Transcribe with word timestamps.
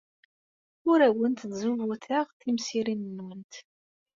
Ur 0.89 0.99
awent-d-zzubuteɣ 1.07 2.27
timsirin-nwent. 2.39 3.53